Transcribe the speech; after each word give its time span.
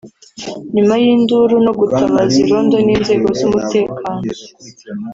nyuma 0.73 0.93
y’induru 1.03 1.55
no 1.65 1.71
gutabaza 1.79 2.35
irondo 2.43 2.77
n’inzego 2.85 3.27
z’umutekano 3.37 4.25